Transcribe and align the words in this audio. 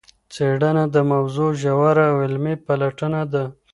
څېړنه 0.33 0.83
د 0.95 0.97
موضوع 1.11 1.49
ژوره 1.61 2.05
او 2.11 2.17
علمي 2.25 2.55
پلټنه 2.65 3.21
ده. 3.33 3.43